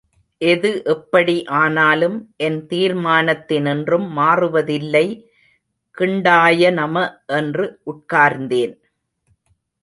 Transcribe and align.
எது 0.41 0.69
எப்படி 0.85 1.35
ஆனாலும், 1.55 2.15
என் 2.37 2.57
தீர்மானத்தினின்றும் 2.69 4.07
மாறுவதில்லை 4.17 5.05
கிண்டாய 5.97 6.71
நம 6.71 7.05
என்று 7.37 7.67
உட்கார்ந்தேன். 7.85 8.75